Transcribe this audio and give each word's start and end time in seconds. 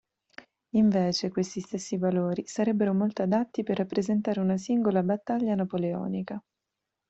Invece 0.71 1.29
questi 1.29 1.59
stessi 1.61 1.95
valori 1.99 2.47
sarebbero 2.47 2.91
molto 2.91 3.21
adatti 3.21 3.61
per 3.61 3.77
rappresentare 3.77 4.39
una 4.39 4.57
singola 4.57 5.03
battaglia 5.03 5.53
napoleonica. 5.53 6.43